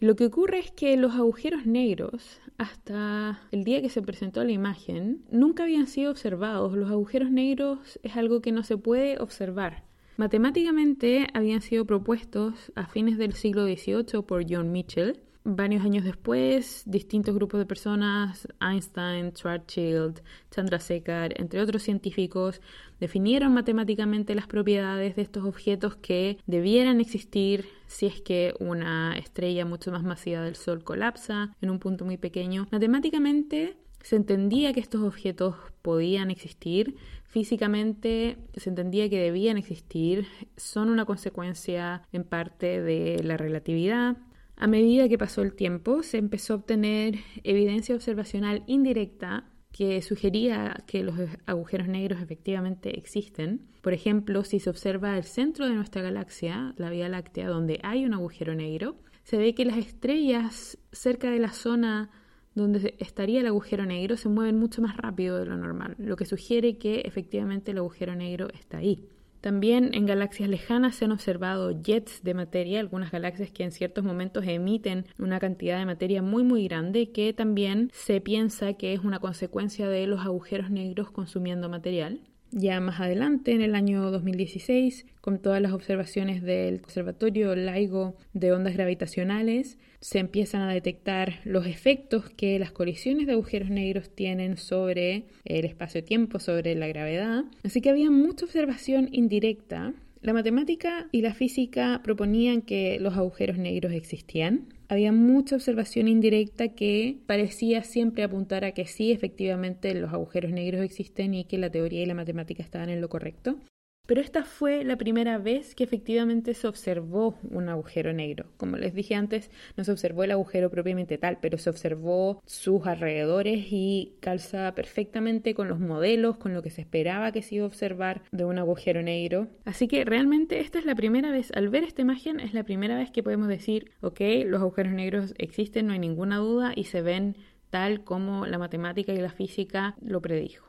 Lo 0.00 0.16
que 0.16 0.26
ocurre 0.26 0.58
es 0.60 0.70
que 0.70 0.96
los 0.96 1.14
agujeros 1.14 1.66
negros, 1.66 2.40
hasta 2.56 3.40
el 3.50 3.64
día 3.64 3.82
que 3.82 3.88
se 3.88 4.02
presentó 4.02 4.44
la 4.44 4.52
imagen, 4.52 5.24
nunca 5.30 5.64
habían 5.64 5.86
sido 5.86 6.10
observados. 6.10 6.76
Los 6.76 6.90
agujeros 6.90 7.30
negros 7.30 7.98
es 8.02 8.16
algo 8.16 8.40
que 8.40 8.52
no 8.52 8.62
se 8.62 8.76
puede 8.76 9.20
observar. 9.20 9.84
Matemáticamente 10.16 11.28
habían 11.34 11.62
sido 11.62 11.84
propuestos 11.84 12.72
a 12.74 12.86
fines 12.86 13.18
del 13.18 13.34
siglo 13.34 13.64
XVIII 13.64 14.22
por 14.26 14.44
John 14.48 14.72
Mitchell 14.72 15.20
Varios 15.44 15.82
años 15.82 16.04
después, 16.04 16.82
distintos 16.84 17.34
grupos 17.34 17.58
de 17.60 17.66
personas, 17.66 18.46
Einstein, 18.60 19.32
Schwarzschild, 19.32 20.20
Chandrasekhar, 20.50 21.40
entre 21.40 21.62
otros 21.62 21.82
científicos, 21.82 22.60
definieron 23.00 23.54
matemáticamente 23.54 24.34
las 24.34 24.46
propiedades 24.46 25.16
de 25.16 25.22
estos 25.22 25.44
objetos 25.44 25.96
que 25.96 26.38
debieran 26.46 27.00
existir 27.00 27.66
si 27.86 28.06
es 28.06 28.20
que 28.20 28.52
una 28.60 29.16
estrella 29.16 29.64
mucho 29.64 29.90
más 29.90 30.02
masiva 30.02 30.42
del 30.42 30.56
Sol 30.56 30.84
colapsa 30.84 31.56
en 31.62 31.70
un 31.70 31.78
punto 31.78 32.04
muy 32.04 32.18
pequeño. 32.18 32.66
Matemáticamente 32.70 33.76
se 34.02 34.16
entendía 34.16 34.72
que 34.72 34.80
estos 34.80 35.02
objetos 35.02 35.54
podían 35.82 36.30
existir, 36.30 36.96
físicamente 37.24 38.36
se 38.56 38.70
entendía 38.70 39.08
que 39.08 39.18
debían 39.18 39.58
existir, 39.58 40.26
son 40.56 40.88
una 40.88 41.04
consecuencia 41.04 42.02
en 42.12 42.24
parte 42.24 42.82
de 42.82 43.22
la 43.22 43.36
relatividad, 43.36 44.16
a 44.58 44.66
medida 44.66 45.08
que 45.08 45.18
pasó 45.18 45.42
el 45.42 45.54
tiempo, 45.54 46.02
se 46.02 46.18
empezó 46.18 46.52
a 46.52 46.56
obtener 46.56 47.20
evidencia 47.44 47.94
observacional 47.94 48.64
indirecta 48.66 49.44
que 49.70 50.02
sugería 50.02 50.82
que 50.88 51.04
los 51.04 51.14
agujeros 51.46 51.86
negros 51.86 52.20
efectivamente 52.20 52.98
existen. 52.98 53.68
Por 53.82 53.92
ejemplo, 53.92 54.42
si 54.42 54.58
se 54.58 54.68
observa 54.68 55.16
el 55.16 55.22
centro 55.22 55.68
de 55.68 55.74
nuestra 55.74 56.02
galaxia, 56.02 56.74
la 56.76 56.90
Vía 56.90 57.08
Láctea, 57.08 57.48
donde 57.48 57.78
hay 57.84 58.04
un 58.04 58.14
agujero 58.14 58.56
negro, 58.56 58.96
se 59.22 59.36
ve 59.36 59.54
que 59.54 59.64
las 59.64 59.78
estrellas 59.78 60.76
cerca 60.90 61.30
de 61.30 61.38
la 61.38 61.52
zona 61.52 62.10
donde 62.54 62.96
estaría 62.98 63.40
el 63.40 63.46
agujero 63.46 63.86
negro 63.86 64.16
se 64.16 64.28
mueven 64.28 64.58
mucho 64.58 64.82
más 64.82 64.96
rápido 64.96 65.38
de 65.38 65.46
lo 65.46 65.56
normal, 65.56 65.94
lo 65.98 66.16
que 66.16 66.24
sugiere 66.24 66.78
que 66.78 67.02
efectivamente 67.02 67.70
el 67.70 67.78
agujero 67.78 68.16
negro 68.16 68.48
está 68.52 68.78
ahí. 68.78 69.06
También 69.40 69.94
en 69.94 70.06
galaxias 70.06 70.48
lejanas 70.48 70.96
se 70.96 71.04
han 71.04 71.12
observado 71.12 71.70
jets 71.82 72.22
de 72.24 72.34
materia, 72.34 72.80
algunas 72.80 73.12
galaxias 73.12 73.50
que 73.50 73.62
en 73.62 73.70
ciertos 73.70 74.04
momentos 74.04 74.44
emiten 74.46 75.06
una 75.18 75.38
cantidad 75.38 75.78
de 75.78 75.86
materia 75.86 76.22
muy 76.22 76.42
muy 76.42 76.66
grande 76.66 77.10
que 77.12 77.32
también 77.32 77.90
se 77.92 78.20
piensa 78.20 78.74
que 78.74 78.92
es 78.92 79.00
una 79.00 79.20
consecuencia 79.20 79.88
de 79.88 80.06
los 80.06 80.20
agujeros 80.20 80.70
negros 80.70 81.10
consumiendo 81.10 81.68
material. 81.68 82.20
Ya 82.50 82.80
más 82.80 82.98
adelante, 82.98 83.52
en 83.52 83.60
el 83.60 83.74
año 83.74 84.10
2016, 84.10 85.06
con 85.20 85.38
todas 85.38 85.60
las 85.60 85.72
observaciones 85.72 86.42
del 86.42 86.80
Observatorio 86.82 87.54
LIGO 87.54 88.16
de 88.32 88.52
ondas 88.52 88.72
gravitacionales, 88.72 89.78
se 90.00 90.18
empiezan 90.18 90.62
a 90.62 90.72
detectar 90.72 91.40
los 91.44 91.66
efectos 91.66 92.30
que 92.30 92.58
las 92.58 92.72
colisiones 92.72 93.26
de 93.26 93.32
agujeros 93.32 93.70
negros 93.70 94.10
tienen 94.14 94.56
sobre 94.56 95.24
el 95.44 95.64
espacio-tiempo, 95.64 96.38
sobre 96.38 96.74
la 96.74 96.86
gravedad. 96.88 97.44
Así 97.64 97.80
que 97.80 97.90
había 97.90 98.10
mucha 98.10 98.44
observación 98.44 99.08
indirecta. 99.12 99.94
La 100.20 100.32
matemática 100.32 101.08
y 101.12 101.22
la 101.22 101.34
física 101.34 102.00
proponían 102.02 102.62
que 102.62 102.98
los 103.00 103.16
agujeros 103.16 103.56
negros 103.56 103.92
existían, 103.92 104.66
había 104.88 105.12
mucha 105.12 105.56
observación 105.56 106.08
indirecta 106.08 106.68
que 106.68 107.18
parecía 107.26 107.82
siempre 107.82 108.22
apuntar 108.22 108.64
a 108.64 108.72
que 108.72 108.86
sí, 108.86 109.12
efectivamente, 109.12 109.94
los 109.94 110.12
agujeros 110.14 110.50
negros 110.50 110.82
existen 110.82 111.34
y 111.34 111.44
que 111.44 111.58
la 111.58 111.70
teoría 111.70 112.02
y 112.02 112.06
la 112.06 112.14
matemática 112.14 112.62
estaban 112.62 112.88
en 112.88 113.02
lo 113.02 113.10
correcto. 113.10 113.58
Pero 114.08 114.22
esta 114.22 114.42
fue 114.42 114.84
la 114.84 114.96
primera 114.96 115.36
vez 115.36 115.74
que 115.74 115.84
efectivamente 115.84 116.54
se 116.54 116.66
observó 116.66 117.36
un 117.50 117.68
agujero 117.68 118.14
negro. 118.14 118.46
Como 118.56 118.78
les 118.78 118.94
dije 118.94 119.14
antes, 119.14 119.50
no 119.76 119.84
se 119.84 119.92
observó 119.92 120.24
el 120.24 120.30
agujero 120.30 120.70
propiamente 120.70 121.18
tal, 121.18 121.36
pero 121.42 121.58
se 121.58 121.68
observó 121.68 122.40
sus 122.46 122.86
alrededores 122.86 123.66
y 123.70 124.14
calza 124.20 124.74
perfectamente 124.74 125.52
con 125.52 125.68
los 125.68 125.78
modelos, 125.78 126.38
con 126.38 126.54
lo 126.54 126.62
que 126.62 126.70
se 126.70 126.80
esperaba 126.80 127.32
que 127.32 127.42
se 127.42 127.56
iba 127.56 127.64
a 127.64 127.68
observar 127.68 128.22
de 128.32 128.46
un 128.46 128.58
agujero 128.58 129.02
negro. 129.02 129.48
Así 129.66 129.88
que 129.88 130.06
realmente 130.06 130.60
esta 130.60 130.78
es 130.78 130.86
la 130.86 130.94
primera 130.94 131.30
vez, 131.30 131.52
al 131.54 131.68
ver 131.68 131.84
esta 131.84 132.00
imagen, 132.00 132.40
es 132.40 132.54
la 132.54 132.64
primera 132.64 132.96
vez 132.96 133.10
que 133.10 133.22
podemos 133.22 133.48
decir, 133.48 133.90
ok, 134.00 134.20
los 134.46 134.62
agujeros 134.62 134.94
negros 134.94 135.34
existen, 135.36 135.86
no 135.86 135.92
hay 135.92 135.98
ninguna 135.98 136.38
duda 136.38 136.72
y 136.74 136.84
se 136.84 137.02
ven 137.02 137.36
tal 137.68 138.04
como 138.04 138.46
la 138.46 138.56
matemática 138.56 139.12
y 139.12 139.18
la 139.18 139.28
física 139.28 139.96
lo 140.00 140.22
predijo. 140.22 140.67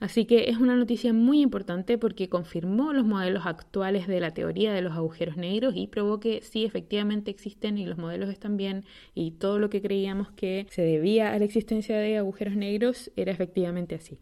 Así 0.00 0.26
que 0.26 0.48
es 0.48 0.58
una 0.58 0.76
noticia 0.76 1.12
muy 1.12 1.40
importante 1.40 1.98
porque 1.98 2.28
confirmó 2.28 2.92
los 2.92 3.04
modelos 3.04 3.46
actuales 3.46 4.06
de 4.06 4.20
la 4.20 4.32
teoría 4.32 4.72
de 4.72 4.82
los 4.82 4.94
agujeros 4.94 5.36
negros 5.36 5.74
y 5.76 5.88
probó 5.88 6.20
que 6.20 6.40
sí 6.42 6.64
efectivamente 6.64 7.30
existen 7.30 7.78
y 7.78 7.86
los 7.86 7.98
modelos 7.98 8.30
están 8.30 8.56
bien 8.56 8.84
y 9.14 9.32
todo 9.32 9.58
lo 9.58 9.70
que 9.70 9.82
creíamos 9.82 10.30
que 10.30 10.66
se 10.70 10.82
debía 10.82 11.32
a 11.32 11.38
la 11.38 11.44
existencia 11.44 11.98
de 11.98 12.16
agujeros 12.16 12.54
negros 12.54 13.10
era 13.16 13.32
efectivamente 13.32 13.96
así. 13.96 14.18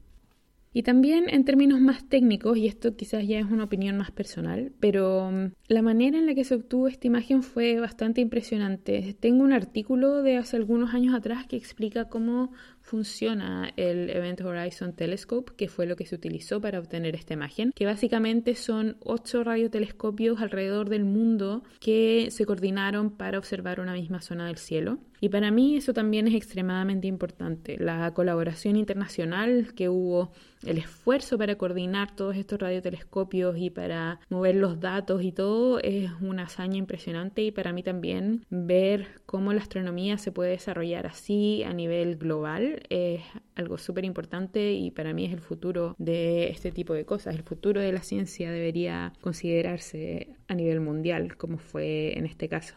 Y 0.76 0.82
también 0.82 1.30
en 1.30 1.46
términos 1.46 1.80
más 1.80 2.06
técnicos, 2.06 2.58
y 2.58 2.66
esto 2.66 2.94
quizás 2.96 3.26
ya 3.26 3.38
es 3.38 3.46
una 3.46 3.64
opinión 3.64 3.96
más 3.96 4.10
personal, 4.10 4.72
pero 4.78 5.30
mm, 5.32 5.52
la 5.68 5.80
manera 5.80 6.18
en 6.18 6.26
la 6.26 6.34
que 6.34 6.44
se 6.44 6.54
obtuvo 6.54 6.86
esta 6.86 7.06
imagen 7.06 7.42
fue 7.42 7.80
bastante 7.80 8.20
impresionante. 8.20 9.16
Tengo 9.18 9.42
un 9.42 9.54
artículo 9.54 10.22
de 10.22 10.36
hace 10.36 10.58
algunos 10.58 10.92
años 10.92 11.14
atrás 11.14 11.46
que 11.46 11.56
explica 11.56 12.10
cómo 12.10 12.52
funciona 12.86 13.72
el 13.76 14.10
Event 14.10 14.40
Horizon 14.40 14.92
Telescope, 14.94 15.52
que 15.56 15.68
fue 15.68 15.86
lo 15.86 15.96
que 15.96 16.06
se 16.06 16.14
utilizó 16.14 16.60
para 16.60 16.78
obtener 16.78 17.16
esta 17.16 17.34
imagen, 17.34 17.72
que 17.74 17.84
básicamente 17.84 18.54
son 18.54 18.96
ocho 19.00 19.42
radiotelescopios 19.42 20.40
alrededor 20.40 20.88
del 20.88 21.04
mundo 21.04 21.64
que 21.80 22.28
se 22.30 22.46
coordinaron 22.46 23.10
para 23.10 23.38
observar 23.38 23.80
una 23.80 23.94
misma 23.94 24.22
zona 24.22 24.46
del 24.46 24.56
cielo. 24.56 24.98
Y 25.20 25.30
para 25.30 25.50
mí 25.50 25.76
eso 25.76 25.94
también 25.94 26.28
es 26.28 26.34
extremadamente 26.34 27.08
importante, 27.08 27.76
la 27.78 28.12
colaboración 28.12 28.76
internacional 28.76 29.72
que 29.74 29.88
hubo, 29.88 30.30
el 30.64 30.78
esfuerzo 30.78 31.38
para 31.38 31.56
coordinar 31.56 32.14
todos 32.14 32.36
estos 32.36 32.58
radiotelescopios 32.58 33.56
y 33.56 33.70
para 33.70 34.20
mover 34.28 34.56
los 34.56 34.78
datos 34.78 35.22
y 35.22 35.32
todo 35.32 35.78
es 35.80 36.10
una 36.20 36.44
hazaña 36.44 36.76
impresionante 36.76 37.42
y 37.42 37.50
para 37.50 37.72
mí 37.72 37.82
también 37.82 38.44
ver 38.50 39.06
cómo 39.26 39.52
la 39.52 39.60
astronomía 39.60 40.18
se 40.18 40.32
puede 40.32 40.50
desarrollar 40.50 41.06
así 41.06 41.62
a 41.62 41.72
nivel 41.72 42.16
global 42.16 42.75
es 42.88 43.22
algo 43.54 43.78
súper 43.78 44.04
importante 44.04 44.72
y 44.72 44.90
para 44.90 45.12
mí 45.12 45.24
es 45.24 45.32
el 45.32 45.40
futuro 45.40 45.94
de 45.98 46.48
este 46.48 46.70
tipo 46.70 46.94
de 46.94 47.04
cosas. 47.04 47.34
El 47.34 47.42
futuro 47.42 47.80
de 47.80 47.92
la 47.92 48.02
ciencia 48.02 48.50
debería 48.50 49.12
considerarse 49.20 50.36
a 50.48 50.54
nivel 50.54 50.80
mundial, 50.80 51.36
como 51.36 51.58
fue 51.58 52.16
en 52.18 52.26
este 52.26 52.48
caso. 52.48 52.74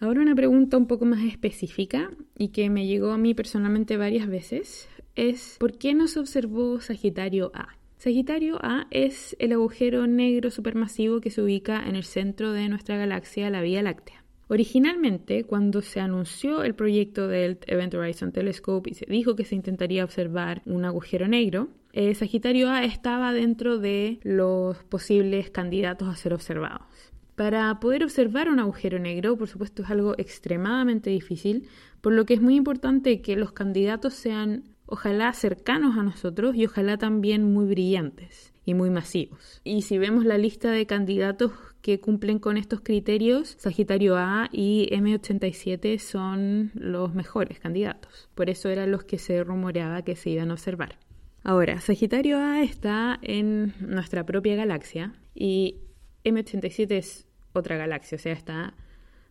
Ahora 0.00 0.20
una 0.20 0.34
pregunta 0.34 0.76
un 0.76 0.86
poco 0.86 1.04
más 1.04 1.24
específica 1.24 2.10
y 2.36 2.48
que 2.48 2.68
me 2.68 2.86
llegó 2.86 3.12
a 3.12 3.18
mí 3.18 3.32
personalmente 3.34 3.96
varias 3.96 4.28
veces 4.28 4.88
es 5.14 5.56
¿por 5.58 5.78
qué 5.78 5.94
no 5.94 6.08
se 6.08 6.18
observó 6.18 6.80
Sagitario 6.80 7.52
A? 7.54 7.78
Sagitario 7.96 8.58
A 8.60 8.86
es 8.90 9.36
el 9.38 9.52
agujero 9.52 10.06
negro 10.06 10.50
supermasivo 10.50 11.20
que 11.20 11.30
se 11.30 11.40
ubica 11.40 11.82
en 11.88 11.96
el 11.96 12.04
centro 12.04 12.52
de 12.52 12.68
nuestra 12.68 12.96
galaxia, 12.96 13.48
la 13.50 13.62
Vía 13.62 13.82
Láctea. 13.82 14.23
Originalmente, 14.48 15.44
cuando 15.44 15.80
se 15.80 16.00
anunció 16.00 16.64
el 16.64 16.74
proyecto 16.74 17.28
del 17.28 17.58
Event 17.66 17.94
Horizon 17.94 18.32
Telescope 18.32 18.90
y 18.90 18.94
se 18.94 19.06
dijo 19.06 19.36
que 19.36 19.44
se 19.44 19.54
intentaría 19.54 20.04
observar 20.04 20.60
un 20.66 20.84
agujero 20.84 21.26
negro, 21.28 21.68
eh, 21.92 22.14
Sagitario 22.14 22.70
A 22.70 22.84
estaba 22.84 23.32
dentro 23.32 23.78
de 23.78 24.18
los 24.22 24.82
posibles 24.84 25.50
candidatos 25.50 26.08
a 26.08 26.16
ser 26.16 26.34
observados. 26.34 26.82
Para 27.36 27.80
poder 27.80 28.04
observar 28.04 28.48
un 28.48 28.60
agujero 28.60 28.98
negro, 28.98 29.36
por 29.36 29.48
supuesto, 29.48 29.82
es 29.82 29.90
algo 29.90 30.14
extremadamente 30.18 31.10
difícil, 31.10 31.66
por 32.00 32.12
lo 32.12 32.26
que 32.26 32.34
es 32.34 32.42
muy 32.42 32.54
importante 32.54 33.22
que 33.22 33.36
los 33.36 33.52
candidatos 33.52 34.14
sean 34.14 34.64
ojalá 34.86 35.32
cercanos 35.32 35.96
a 35.96 36.02
nosotros 36.02 36.54
y 36.54 36.66
ojalá 36.66 36.98
también 36.98 37.52
muy 37.52 37.64
brillantes 37.64 38.53
y 38.64 38.74
muy 38.74 38.90
masivos. 38.90 39.60
Y 39.64 39.82
si 39.82 39.98
vemos 39.98 40.24
la 40.24 40.38
lista 40.38 40.70
de 40.70 40.86
candidatos 40.86 41.52
que 41.82 42.00
cumplen 42.00 42.38
con 42.38 42.56
estos 42.56 42.80
criterios, 42.80 43.56
Sagitario 43.58 44.16
A 44.16 44.48
y 44.52 44.88
M87 44.90 45.98
son 45.98 46.70
los 46.74 47.14
mejores 47.14 47.58
candidatos. 47.60 48.28
Por 48.34 48.48
eso 48.48 48.68
eran 48.70 48.90
los 48.90 49.04
que 49.04 49.18
se 49.18 49.44
rumoreaba 49.44 50.02
que 50.02 50.16
se 50.16 50.30
iban 50.30 50.50
a 50.50 50.54
observar. 50.54 50.98
Ahora, 51.42 51.80
Sagitario 51.80 52.38
A 52.38 52.62
está 52.62 53.18
en 53.20 53.74
nuestra 53.80 54.24
propia 54.24 54.56
galaxia 54.56 55.14
y 55.34 55.76
M87 56.24 56.92
es 56.92 57.26
otra 57.52 57.76
galaxia, 57.76 58.16
o 58.16 58.18
sea, 58.18 58.32
está 58.32 58.74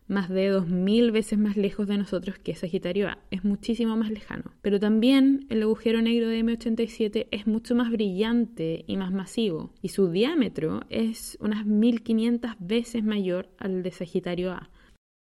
más 0.06 0.28
de 0.28 0.52
2.000 0.52 1.12
veces 1.12 1.38
más 1.38 1.56
lejos 1.56 1.86
de 1.86 1.98
nosotros 1.98 2.38
que 2.38 2.54
Sagitario 2.54 3.08
A. 3.08 3.18
Es 3.30 3.44
muchísimo 3.44 3.96
más 3.96 4.10
lejano. 4.10 4.52
Pero 4.62 4.78
también 4.78 5.46
el 5.48 5.62
agujero 5.62 6.02
negro 6.02 6.28
de 6.28 6.44
M87 6.44 7.28
es 7.30 7.46
mucho 7.46 7.74
más 7.74 7.90
brillante 7.90 8.84
y 8.86 8.96
más 8.96 9.12
masivo. 9.12 9.72
Y 9.80 9.88
su 9.88 10.10
diámetro 10.10 10.82
es 10.90 11.38
unas 11.40 11.66
1.500 11.66 12.56
veces 12.58 13.04
mayor 13.04 13.48
al 13.58 13.82
de 13.82 13.90
Sagitario 13.90 14.52
A. 14.52 14.70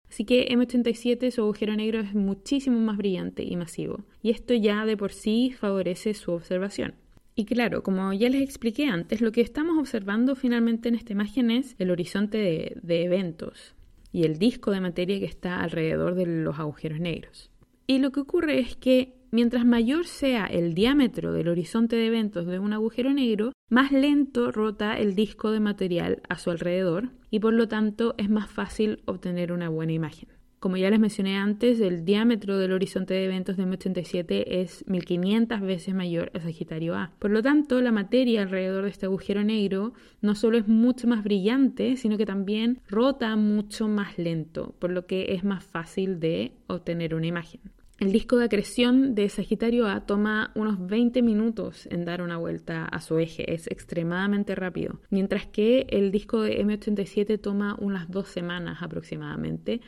Así 0.09 0.25
que 0.25 0.47
M87, 0.49 1.31
su 1.31 1.41
agujero 1.41 1.75
negro, 1.75 1.99
es 1.99 2.13
muchísimo 2.13 2.79
más 2.79 2.97
brillante 2.97 3.43
y 3.43 3.55
masivo. 3.55 4.03
Y 4.21 4.29
esto 4.29 4.53
ya 4.53 4.85
de 4.85 4.95
por 4.95 5.11
sí 5.11 5.55
favorece 5.57 6.13
su 6.13 6.33
observación. 6.33 6.93
Y 7.35 7.45
claro, 7.45 7.81
como 7.81 8.13
ya 8.13 8.29
les 8.29 8.43
expliqué 8.43 8.85
antes, 8.85 9.21
lo 9.21 9.31
que 9.31 9.41
estamos 9.41 9.75
observando 9.79 10.35
finalmente 10.35 10.89
en 10.89 10.95
esta 10.95 11.13
imagen 11.13 11.49
es 11.49 11.75
el 11.79 11.89
horizonte 11.89 12.37
de, 12.37 12.77
de 12.83 13.05
eventos, 13.05 13.73
y 14.13 14.23
el 14.23 14.37
disco 14.37 14.71
de 14.71 14.79
materia 14.79 15.19
que 15.19 15.25
está 15.25 15.61
alrededor 15.61 16.15
de 16.15 16.25
los 16.25 16.59
agujeros 16.59 17.01
negros. 17.01 17.51
Y 17.85 17.97
lo 17.97 18.11
que 18.11 18.21
ocurre 18.21 18.59
es 18.59 18.77
que 18.77 19.15
mientras 19.31 19.65
mayor 19.65 20.05
sea 20.05 20.45
el 20.45 20.73
diámetro 20.73 21.33
del 21.33 21.49
horizonte 21.49 21.97
de 21.97 22.07
eventos 22.07 22.45
de 22.45 22.59
un 22.59 22.71
agujero 22.71 23.11
negro, 23.11 23.51
más 23.69 23.91
lento 23.91 24.51
rota 24.51 24.97
el 24.97 25.15
disco 25.15 25.51
de 25.51 25.59
material 25.59 26.21
a 26.29 26.37
su 26.37 26.51
alrededor 26.51 27.09
y 27.31 27.39
por 27.39 27.53
lo 27.53 27.67
tanto 27.67 28.13
es 28.17 28.29
más 28.29 28.49
fácil 28.49 29.01
obtener 29.05 29.51
una 29.51 29.67
buena 29.67 29.93
imagen. 29.93 30.29
Como 30.63 30.77
ya 30.77 30.89
les 30.89 30.99
mencioné 31.01 31.35
antes, 31.35 31.81
el 31.81 32.05
diámetro 32.05 32.57
del 32.57 32.71
horizonte 32.71 33.13
de 33.13 33.25
eventos 33.25 33.57
de 33.57 33.65
M87 33.65 34.45
es 34.47 34.87
1500 34.87 35.59
veces 35.59 35.93
mayor 35.93 36.31
a 36.33 36.39
Sagitario 36.39 36.95
A. 36.95 37.11
Por 37.19 37.31
lo 37.31 37.43
tanto, 37.43 37.81
la 37.81 37.91
materia 37.91 38.43
alrededor 38.43 38.85
de 38.85 38.91
este 38.91 39.05
agujero 39.05 39.43
negro 39.43 39.91
no 40.21 40.35
solo 40.35 40.57
es 40.57 40.69
mucho 40.69 41.05
más 41.05 41.21
brillante, 41.21 41.97
sino 41.97 42.17
que 42.17 42.25
también 42.25 42.79
rota 42.87 43.35
mucho 43.35 43.89
más 43.89 44.17
lento, 44.17 44.73
por 44.79 44.89
lo 44.91 45.05
que 45.05 45.33
es 45.33 45.43
más 45.43 45.65
fácil 45.65 46.21
de 46.21 46.53
obtener 46.67 47.13
una 47.13 47.27
imagen. 47.27 47.59
El 47.99 48.11
disco 48.11 48.37
de 48.37 48.45
acreción 48.45 49.15
de 49.15 49.29
Sagitario 49.29 49.87
A 49.87 50.05
toma 50.05 50.51
unos 50.55 50.87
20 50.87 51.21
minutos 51.21 51.87
en 51.91 52.05
dar 52.05 52.21
una 52.21 52.37
vuelta 52.37 52.85
a 52.85 52.99
su 52.99 53.19
eje, 53.19 53.53
es 53.53 53.67
extremadamente 53.67 54.55
rápido, 54.55 54.99
mientras 55.09 55.45
que 55.45 55.85
el 55.89 56.11
disco 56.11 56.41
de 56.41 56.59
M87 56.65 57.39
toma 57.39 57.77
unas 57.79 58.09
dos 58.09 58.29
semanas 58.29 58.81
aproximadamente 58.81 59.79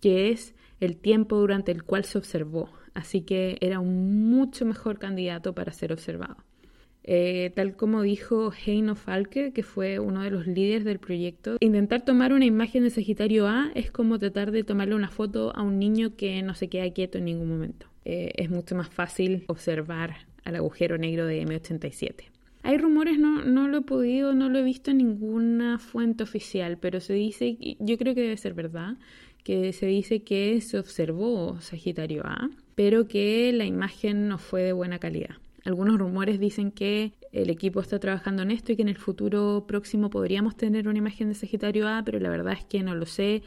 que 0.00 0.30
es 0.30 0.54
el 0.80 0.96
tiempo 0.96 1.36
durante 1.36 1.72
el 1.72 1.82
cual 1.82 2.04
se 2.04 2.18
observó, 2.18 2.70
así 2.94 3.22
que 3.22 3.58
era 3.60 3.80
un 3.80 4.30
mucho 4.30 4.64
mejor 4.64 4.98
candidato 4.98 5.54
para 5.54 5.72
ser 5.72 5.92
observado. 5.92 6.36
Eh, 7.10 7.52
tal 7.56 7.74
como 7.74 8.02
dijo 8.02 8.52
Heino 8.66 8.94
Falke, 8.94 9.52
que 9.54 9.62
fue 9.62 9.98
uno 9.98 10.22
de 10.22 10.30
los 10.30 10.46
líderes 10.46 10.84
del 10.84 10.98
proyecto, 10.98 11.56
intentar 11.60 12.04
tomar 12.04 12.34
una 12.34 12.44
imagen 12.44 12.84
de 12.84 12.90
Sagitario 12.90 13.46
A 13.46 13.70
es 13.74 13.90
como 13.90 14.18
tratar 14.18 14.50
de 14.50 14.62
tomarle 14.62 14.94
una 14.94 15.08
foto 15.08 15.56
a 15.56 15.62
un 15.62 15.78
niño 15.78 16.16
que 16.16 16.42
no 16.42 16.54
se 16.54 16.68
queda 16.68 16.90
quieto 16.92 17.16
en 17.16 17.24
ningún 17.24 17.48
momento. 17.48 17.86
Eh, 18.04 18.32
es 18.36 18.50
mucho 18.50 18.74
más 18.74 18.90
fácil 18.90 19.44
observar 19.46 20.16
al 20.44 20.56
agujero 20.56 20.98
negro 20.98 21.24
de 21.24 21.42
M87. 21.46 22.24
Hay 22.62 22.76
rumores, 22.76 23.18
no, 23.18 23.42
no 23.42 23.68
lo 23.68 23.78
he 23.78 23.82
podido, 23.82 24.34
no 24.34 24.50
lo 24.50 24.58
he 24.58 24.62
visto 24.62 24.90
en 24.90 24.98
ninguna 24.98 25.78
fuente 25.78 26.24
oficial, 26.24 26.76
pero 26.76 27.00
se 27.00 27.14
dice, 27.14 27.56
yo 27.78 27.96
creo 27.96 28.14
que 28.14 28.22
debe 28.22 28.36
ser 28.36 28.52
verdad, 28.52 28.98
que 29.48 29.72
se 29.72 29.86
dice 29.86 30.20
que 30.20 30.60
se 30.60 30.78
observó 30.78 31.58
Sagitario 31.62 32.22
A, 32.26 32.50
pero 32.74 33.08
que 33.08 33.50
la 33.54 33.64
imagen 33.64 34.28
no 34.28 34.36
fue 34.36 34.60
de 34.62 34.74
buena 34.74 34.98
calidad. 34.98 35.36
Algunos 35.64 35.98
rumores 35.98 36.38
dicen 36.38 36.70
que 36.70 37.14
el 37.32 37.48
equipo 37.48 37.80
está 37.80 37.98
trabajando 37.98 38.42
en 38.42 38.50
esto 38.50 38.72
y 38.72 38.76
que 38.76 38.82
en 38.82 38.90
el 38.90 38.98
futuro 38.98 39.64
próximo 39.66 40.10
podríamos 40.10 40.54
tener 40.54 40.86
una 40.86 40.98
imagen 40.98 41.28
de 41.28 41.34
Sagitario 41.34 41.88
A, 41.88 42.02
pero 42.04 42.20
la 42.20 42.28
verdad 42.28 42.52
es 42.52 42.66
que 42.66 42.82
no 42.82 42.94
lo 42.94 43.06
sé. 43.06 43.42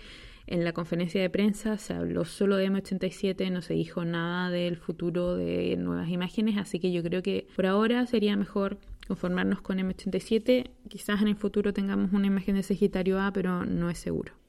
En 0.48 0.64
la 0.64 0.74
conferencia 0.74 1.22
de 1.22 1.30
prensa 1.30 1.78
se 1.78 1.94
habló 1.94 2.26
solo 2.26 2.56
de 2.56 2.72
M87, 2.72 3.52
no 3.52 3.62
se 3.62 3.76
dijo 3.76 4.04
nada 4.04 4.50
del 4.50 4.78
futuro 4.78 5.36
de 5.36 5.78
nuevas 5.78 6.10
imágenes, 6.10 6.58
así 6.58 6.80
que 6.80 6.92
yo 6.92 7.04
creo 7.04 7.22
que 7.22 7.46
por 7.56 7.68
ahora 7.68 8.08
sería 8.08 8.36
mejor 8.36 8.80
conformarnos 9.08 9.62
con 9.62 9.78
M87. 9.78 10.68
Quizás 10.90 11.22
en 11.22 11.28
el 11.28 11.36
futuro 11.36 11.74
tengamos 11.74 12.12
una 12.12 12.26
imagen 12.26 12.56
de 12.56 12.64
Sagitario 12.64 13.22
A, 13.22 13.32
pero 13.32 13.68
no 13.68 13.92
es 13.92 14.00
seguro. 14.00 14.41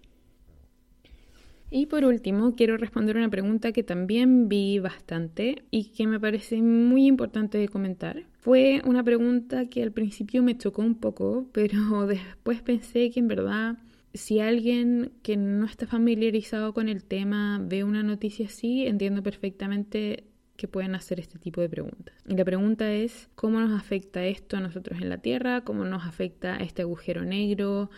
Y 1.75 1.87
por 1.87 2.05
último, 2.05 2.55
quiero 2.55 2.77
responder 2.77 3.17
una 3.17 3.31
pregunta 3.31 3.73
que 3.73 3.83
también 3.83 4.47
vi 4.51 4.79
bastante 4.79 5.65
y 5.71 5.87
que 5.93 6.07
me 6.07 6.21
parece 6.21 6.61
muy 6.61 7.07
importante 7.07 7.57
de 7.57 7.69
comentar. 7.69 8.25
Fue 8.41 8.83
una 8.85 9.03
pregunta 9.03 9.71
que 9.71 9.83
al 9.83 9.91
principio 9.91 10.43
me 10.43 10.59
chocó 10.59 10.83
un 10.83 10.97
poco, 10.97 11.49
pero 11.53 12.07
después 12.07 12.61
pensé 12.61 13.11
que 13.11 13.21
en 13.21 13.29
verdad 13.29 13.79
si 14.13 14.41
alguien 14.41 15.13
que 15.23 15.39
no 15.39 15.65
está 15.65 15.87
familiarizado 15.87 16.75
con 16.75 16.91
el 16.91 17.05
tema 17.05 17.59
ve 17.65 17.85
una 17.85 18.03
noticia 18.03 18.45
así, 18.45 18.87
entiendo 18.87 19.23
perfectamente 19.23 20.25
que 20.57 20.69
pueden 20.69 20.95
hacer 20.95 21.21
este 21.21 21.39
tipo 21.39 21.63
de 21.63 21.71
preguntas. 21.71 22.15
Y 22.29 22.37
la 22.37 22.45
pregunta 22.45 22.93
es, 22.93 23.31
¿cómo 23.35 23.59
nos 23.61 23.73
afecta 23.73 24.27
esto 24.27 24.59
a 24.59 24.61
nosotros 24.61 25.01
en 25.01 25.09
la 25.09 25.19
Tierra? 25.19 25.63
¿Cómo 25.63 25.87
nos 25.87 26.07
afecta 26.07 26.57
este 26.59 26.83
agujero 26.83 27.25
negro? 27.25 27.89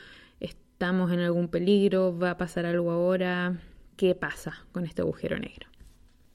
Estamos 0.75 1.13
en 1.13 1.21
algún 1.21 1.47
peligro, 1.47 2.19
va 2.19 2.33
a 2.33 2.37
pasar 2.37 2.67
algo 2.67 2.91
ahora, 2.91 3.61
¿qué 3.97 4.17
pasa 4.17 4.67
con 4.73 4.85
este 4.85 5.03
agujero 5.03 5.39
negro? 5.39 5.69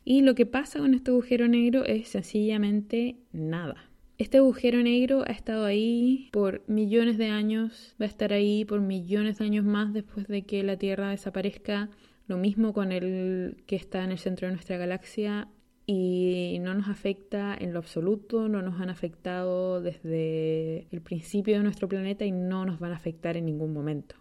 Y 0.06 0.22
lo 0.22 0.34
que 0.34 0.46
pasa 0.46 0.80
con 0.80 0.94
este 0.94 1.12
agujero 1.12 1.50
negro 1.50 1.84
es 1.84 2.08
sencillamente 2.08 3.18
nada. 3.34 3.90
Este 4.18 4.38
agujero 4.38 4.82
negro 4.82 5.24
ha 5.28 5.34
estado 5.34 5.66
ahí 5.66 6.30
por 6.32 6.64
millones 6.68 7.18
de 7.18 7.28
años, 7.28 7.98
va 8.02 8.06
a 8.06 8.08
estar 8.08 8.32
ahí 8.32 8.64
por 8.64 8.80
millones 8.80 9.40
de 9.40 9.46
años 9.46 9.66
más 9.66 9.92
después 9.94 10.26
de 10.28 10.44
que 10.44 10.64
la 10.64 10.78
Tierra 10.78 11.10
desaparezca. 11.10 11.90
Lo 12.28 12.38
mismo 12.38 12.72
con 12.72 12.94
el 12.94 13.62
que 13.68 13.76
está 13.76 14.06
en 14.06 14.12
el 14.12 14.20
centro 14.20 14.48
de 14.48 14.54
nuestra 14.54 14.78
galaxia 14.78 15.50
y 15.86 16.60
no 16.62 16.74
nos 16.76 16.88
afecta 16.88 17.58
en 17.60 17.74
lo 17.74 17.80
absoluto, 17.80 18.48
no 18.48 18.62
nos 18.62 18.80
han 18.80 18.90
afectado 18.90 19.82
desde 19.82 20.88
el 20.92 21.02
principio 21.02 21.58
de 21.58 21.64
nuestro 21.64 21.90
planeta 21.90 22.24
y 22.24 22.32
no 22.32 22.66
nos 22.66 22.80
van 22.80 22.94
a 22.94 22.96
afectar 22.96 23.36
en 23.36 23.46
ningún 23.46 23.74
momento. 23.74 24.16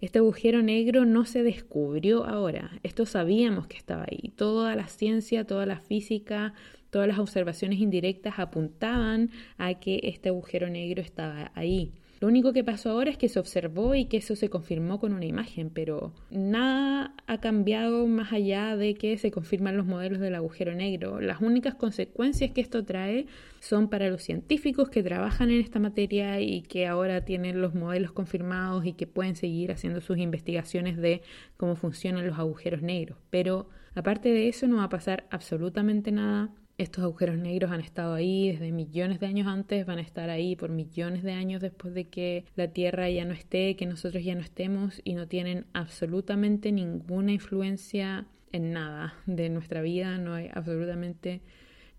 Este 0.00 0.18
agujero 0.18 0.62
negro 0.62 1.04
no 1.04 1.26
se 1.26 1.42
descubrió 1.42 2.24
ahora, 2.24 2.70
esto 2.82 3.04
sabíamos 3.04 3.66
que 3.66 3.76
estaba 3.76 4.06
ahí. 4.10 4.32
Toda 4.34 4.74
la 4.74 4.88
ciencia, 4.88 5.46
toda 5.46 5.66
la 5.66 5.78
física, 5.78 6.54
todas 6.88 7.06
las 7.06 7.18
observaciones 7.18 7.80
indirectas 7.80 8.38
apuntaban 8.38 9.30
a 9.58 9.74
que 9.74 10.00
este 10.04 10.30
agujero 10.30 10.70
negro 10.70 11.02
estaba 11.02 11.52
ahí. 11.54 11.92
Lo 12.20 12.28
único 12.28 12.52
que 12.52 12.62
pasó 12.62 12.90
ahora 12.90 13.10
es 13.10 13.16
que 13.16 13.30
se 13.30 13.38
observó 13.38 13.94
y 13.94 14.04
que 14.04 14.18
eso 14.18 14.36
se 14.36 14.50
confirmó 14.50 15.00
con 15.00 15.14
una 15.14 15.24
imagen, 15.24 15.70
pero 15.70 16.12
nada 16.30 17.14
ha 17.26 17.40
cambiado 17.40 18.06
más 18.06 18.30
allá 18.34 18.76
de 18.76 18.92
que 18.94 19.16
se 19.16 19.30
confirman 19.30 19.78
los 19.78 19.86
modelos 19.86 20.20
del 20.20 20.34
agujero 20.34 20.74
negro. 20.74 21.22
Las 21.22 21.40
únicas 21.40 21.76
consecuencias 21.76 22.50
que 22.50 22.60
esto 22.60 22.84
trae 22.84 23.24
son 23.60 23.88
para 23.88 24.10
los 24.10 24.22
científicos 24.22 24.90
que 24.90 25.02
trabajan 25.02 25.50
en 25.50 25.62
esta 25.62 25.78
materia 25.78 26.40
y 26.40 26.60
que 26.60 26.86
ahora 26.86 27.24
tienen 27.24 27.62
los 27.62 27.74
modelos 27.74 28.12
confirmados 28.12 28.84
y 28.84 28.92
que 28.92 29.06
pueden 29.06 29.34
seguir 29.34 29.72
haciendo 29.72 30.02
sus 30.02 30.18
investigaciones 30.18 30.98
de 30.98 31.22
cómo 31.56 31.74
funcionan 31.74 32.26
los 32.26 32.38
agujeros 32.38 32.82
negros. 32.82 33.16
Pero 33.30 33.70
aparte 33.94 34.28
de 34.28 34.48
eso 34.48 34.66
no 34.66 34.76
va 34.76 34.84
a 34.84 34.88
pasar 34.90 35.26
absolutamente 35.30 36.12
nada 36.12 36.50
estos 36.82 37.04
agujeros 37.04 37.36
negros 37.36 37.70
han 37.70 37.82
estado 37.82 38.14
ahí 38.14 38.52
desde 38.52 38.72
millones 38.72 39.20
de 39.20 39.26
años 39.26 39.46
antes, 39.46 39.84
van 39.84 39.98
a 39.98 40.02
estar 40.02 40.30
ahí 40.30 40.56
por 40.56 40.70
millones 40.70 41.22
de 41.22 41.32
años 41.32 41.60
después 41.60 41.92
de 41.92 42.08
que 42.08 42.46
la 42.56 42.68
Tierra 42.68 43.10
ya 43.10 43.26
no 43.26 43.34
esté, 43.34 43.76
que 43.76 43.84
nosotros 43.84 44.24
ya 44.24 44.34
no 44.34 44.40
estemos 44.40 45.02
y 45.04 45.12
no 45.14 45.28
tienen 45.28 45.66
absolutamente 45.74 46.72
ninguna 46.72 47.32
influencia 47.32 48.26
en 48.50 48.72
nada 48.72 49.14
de 49.26 49.50
nuestra 49.50 49.82
vida, 49.82 50.16
no 50.16 50.32
hay 50.32 50.48
absolutamente 50.54 51.42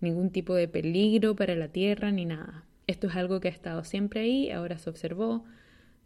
ningún 0.00 0.30
tipo 0.30 0.52
de 0.56 0.66
peligro 0.66 1.36
para 1.36 1.54
la 1.54 1.68
Tierra 1.68 2.10
ni 2.10 2.24
nada. 2.24 2.64
Esto 2.88 3.06
es 3.06 3.14
algo 3.14 3.38
que 3.38 3.48
ha 3.48 3.52
estado 3.52 3.84
siempre 3.84 4.22
ahí, 4.22 4.50
ahora 4.50 4.78
se 4.78 4.90
observó, 4.90 5.44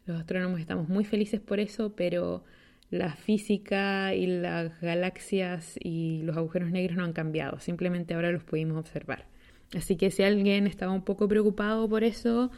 los 0.05 0.21
astrónomos 0.21 0.61
estamos 0.61 0.87
muy 0.91 1.05
felices 1.05 1.41
por 1.41 1.61
eso, 1.61 1.97
pero 1.97 2.45
la 2.91 3.15
física 3.15 4.15
y 4.15 4.27
las 4.27 4.81
galaxias 4.81 5.77
y 5.83 6.23
los 6.23 6.37
agujeros 6.37 6.71
negros 6.71 6.97
no 6.97 7.05
han 7.05 7.13
cambiado, 7.13 7.59
simplemente 7.61 8.15
ahora 8.15 8.31
los 8.31 8.45
pudimos 8.45 8.79
observar. 8.79 9.27
Así 9.75 9.97
que 9.97 10.11
si 10.11 10.23
alguien 10.23 10.67
estaba 10.67 10.93
un 10.93 11.03
poco 11.03 11.27
preocupado 11.29 11.89
por 11.89 12.05
eso, 12.05 12.51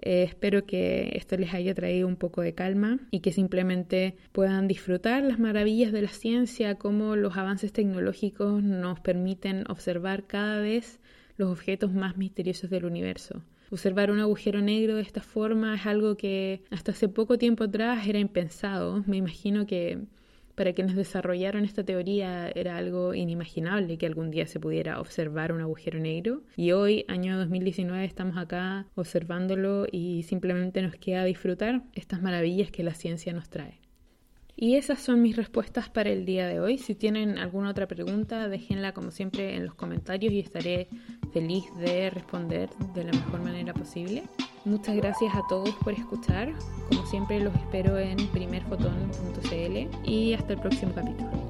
eh, 0.00 0.22
espero 0.24 0.66
que 0.66 1.12
esto 1.14 1.36
les 1.36 1.52
haya 1.54 1.74
traído 1.74 2.08
un 2.08 2.16
poco 2.16 2.40
de 2.42 2.54
calma 2.54 2.98
y 3.10 3.20
que 3.20 3.32
simplemente 3.32 4.16
puedan 4.32 4.66
disfrutar 4.68 5.22
las 5.22 5.38
maravillas 5.38 5.92
de 5.92 6.02
la 6.02 6.08
ciencia, 6.08 6.76
cómo 6.76 7.16
los 7.16 7.36
avances 7.36 7.72
tecnológicos 7.72 8.62
nos 8.62 9.00
permiten 9.00 9.64
observar 9.70 10.26
cada 10.26 10.60
vez 10.60 11.00
los 11.36 11.50
objetos 11.50 11.92
más 11.92 12.16
misteriosos 12.16 12.70
del 12.70 12.84
universo. 12.86 13.42
Observar 13.74 14.12
un 14.12 14.20
agujero 14.20 14.60
negro 14.60 14.94
de 14.94 15.02
esta 15.02 15.20
forma 15.20 15.74
es 15.74 15.84
algo 15.84 16.16
que 16.16 16.62
hasta 16.70 16.92
hace 16.92 17.08
poco 17.08 17.38
tiempo 17.38 17.64
atrás 17.64 18.06
era 18.06 18.20
impensado. 18.20 19.02
Me 19.08 19.16
imagino 19.16 19.66
que 19.66 19.98
para 20.54 20.74
quienes 20.74 20.94
desarrollaron 20.94 21.64
esta 21.64 21.82
teoría 21.82 22.48
era 22.50 22.76
algo 22.76 23.14
inimaginable 23.14 23.98
que 23.98 24.06
algún 24.06 24.30
día 24.30 24.46
se 24.46 24.60
pudiera 24.60 25.00
observar 25.00 25.50
un 25.50 25.60
agujero 25.60 25.98
negro. 25.98 26.44
Y 26.56 26.70
hoy, 26.70 27.04
año 27.08 27.36
2019, 27.36 28.04
estamos 28.04 28.36
acá 28.36 28.86
observándolo 28.94 29.88
y 29.90 30.22
simplemente 30.22 30.80
nos 30.80 30.94
queda 30.94 31.24
disfrutar 31.24 31.82
estas 31.94 32.22
maravillas 32.22 32.70
que 32.70 32.84
la 32.84 32.94
ciencia 32.94 33.32
nos 33.32 33.48
trae. 33.48 33.80
Y 34.56 34.76
esas 34.76 35.00
son 35.00 35.20
mis 35.20 35.36
respuestas 35.36 35.88
para 35.88 36.10
el 36.10 36.24
día 36.24 36.46
de 36.46 36.60
hoy. 36.60 36.78
Si 36.78 36.94
tienen 36.94 37.38
alguna 37.38 37.70
otra 37.70 37.88
pregunta, 37.88 38.48
déjenla 38.48 38.92
como 38.92 39.10
siempre 39.10 39.56
en 39.56 39.66
los 39.66 39.74
comentarios 39.74 40.32
y 40.32 40.40
estaré 40.40 40.88
feliz 41.32 41.64
de 41.78 42.10
responder 42.10 42.70
de 42.94 43.04
la 43.04 43.12
mejor 43.12 43.42
manera 43.42 43.74
posible. 43.74 44.22
Muchas 44.64 44.96
gracias 44.96 45.34
a 45.34 45.42
todos 45.48 45.74
por 45.82 45.92
escuchar. 45.92 46.54
Como 46.88 47.04
siempre 47.06 47.40
los 47.40 47.54
espero 47.54 47.98
en 47.98 48.16
primerfotón.cl 48.28 50.08
y 50.08 50.34
hasta 50.34 50.52
el 50.52 50.60
próximo 50.60 50.92
capítulo. 50.94 51.43